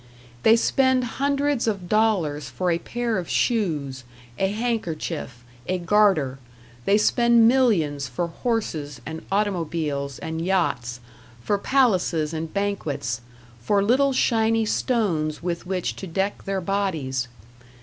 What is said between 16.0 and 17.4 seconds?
deck their bodies.